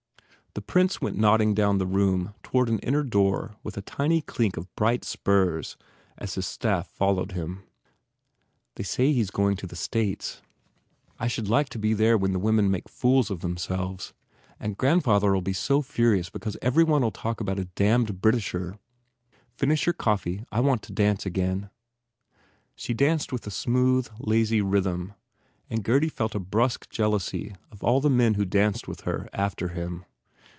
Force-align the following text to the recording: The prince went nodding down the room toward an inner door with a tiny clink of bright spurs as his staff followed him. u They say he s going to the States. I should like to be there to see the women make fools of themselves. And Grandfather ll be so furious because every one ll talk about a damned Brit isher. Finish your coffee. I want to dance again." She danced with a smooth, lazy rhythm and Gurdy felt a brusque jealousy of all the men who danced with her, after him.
The 0.53 0.61
prince 0.61 0.99
went 0.99 1.15
nodding 1.17 1.53
down 1.53 1.77
the 1.77 1.87
room 1.87 2.33
toward 2.43 2.67
an 2.67 2.79
inner 2.79 3.03
door 3.03 3.55
with 3.63 3.77
a 3.77 3.81
tiny 3.81 4.19
clink 4.21 4.57
of 4.57 4.73
bright 4.75 5.05
spurs 5.05 5.77
as 6.17 6.33
his 6.35 6.45
staff 6.45 6.89
followed 6.89 7.31
him. 7.31 7.59
u 7.59 7.63
They 8.75 8.83
say 8.83 9.13
he 9.13 9.21
s 9.21 9.29
going 9.29 9.55
to 9.55 9.65
the 9.65 9.77
States. 9.77 10.41
I 11.17 11.27
should 11.29 11.47
like 11.47 11.69
to 11.69 11.79
be 11.79 11.93
there 11.93 12.17
to 12.19 12.25
see 12.25 12.33
the 12.33 12.37
women 12.39 12.69
make 12.69 12.89
fools 12.89 13.31
of 13.31 13.39
themselves. 13.39 14.13
And 14.59 14.77
Grandfather 14.77 15.33
ll 15.33 15.39
be 15.41 15.53
so 15.53 15.81
furious 15.81 16.29
because 16.29 16.57
every 16.61 16.83
one 16.83 17.05
ll 17.05 17.11
talk 17.11 17.39
about 17.39 17.57
a 17.57 17.63
damned 17.79 18.19
Brit 18.19 18.35
isher. 18.35 18.77
Finish 19.55 19.85
your 19.85 19.93
coffee. 19.93 20.43
I 20.51 20.59
want 20.59 20.81
to 20.81 20.91
dance 20.91 21.25
again." 21.25 21.69
She 22.75 22.93
danced 22.93 23.31
with 23.31 23.47
a 23.47 23.51
smooth, 23.51 24.09
lazy 24.19 24.59
rhythm 24.59 25.13
and 25.69 25.81
Gurdy 25.81 26.09
felt 26.09 26.35
a 26.35 26.41
brusque 26.41 26.89
jealousy 26.89 27.55
of 27.71 27.81
all 27.85 28.01
the 28.01 28.09
men 28.09 28.33
who 28.33 28.43
danced 28.43 28.85
with 28.85 29.01
her, 29.07 29.29
after 29.31 29.69
him. 29.69 30.03